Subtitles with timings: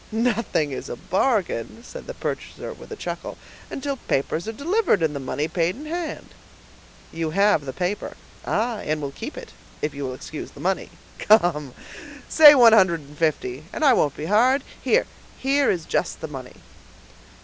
[0.11, 3.37] "Nothing is a bargain," said the purchaser, with a chuckle,
[3.69, 6.29] "until papers are delivered, and the money paid in hand."
[7.13, 10.89] "You have the paper." "Aye, and will keep it, if you will excuse the money.
[11.19, 11.75] Come,
[12.27, 16.55] say one hundred and fifty, and I won't be hard; here—here is just the money."